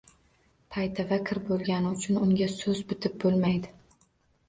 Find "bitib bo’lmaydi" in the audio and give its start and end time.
2.91-3.75